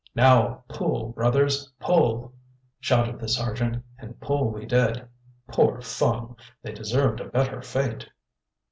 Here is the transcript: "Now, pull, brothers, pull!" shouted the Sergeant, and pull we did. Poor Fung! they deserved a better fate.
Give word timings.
"Now, 0.15 0.63
pull, 0.67 1.09
brothers, 1.09 1.71
pull!" 1.79 2.33
shouted 2.79 3.19
the 3.19 3.27
Sergeant, 3.27 3.85
and 3.99 4.19
pull 4.19 4.49
we 4.51 4.65
did. 4.65 5.07
Poor 5.49 5.79
Fung! 5.79 6.35
they 6.63 6.71
deserved 6.73 7.19
a 7.19 7.25
better 7.27 7.61
fate. 7.61 8.09